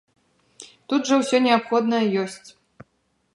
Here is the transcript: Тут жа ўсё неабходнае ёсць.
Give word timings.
Тут 0.93 1.01
жа 1.09 1.19
ўсё 1.21 1.37
неабходнае 1.49 2.01
ёсць. 2.23 2.49